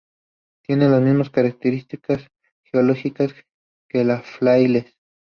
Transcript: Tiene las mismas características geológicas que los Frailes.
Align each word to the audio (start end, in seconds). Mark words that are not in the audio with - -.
Tiene 0.63 0.89
las 0.89 0.99
mismas 0.99 1.29
características 1.29 2.27
geológicas 2.63 3.35
que 3.87 4.03
los 4.03 4.25
Frailes. 4.25 4.97